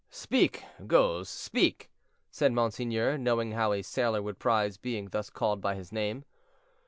[0.09, 1.91] "Speak, Goes, speak,"
[2.31, 6.25] said monseigneur, knowing how a sailor would prize being thus called by his name.